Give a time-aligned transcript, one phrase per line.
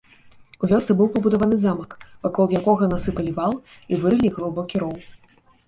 [0.67, 1.93] У вёсцы быў пабудаваны замак,
[2.25, 3.53] вакол якога насыпалі вал
[3.91, 5.01] і вырылі глыбокі роў.